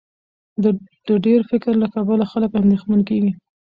د 1.07 1.11
ډېر 1.25 1.39
فکر 1.51 1.73
له 1.83 1.87
کبله 1.95 2.23
خلک 2.31 2.51
اندېښمن 2.61 2.99
کېږي. 3.09 3.31